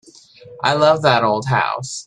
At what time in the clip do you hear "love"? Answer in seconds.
0.73-1.03